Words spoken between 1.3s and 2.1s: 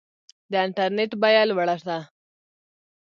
لوړه ده؟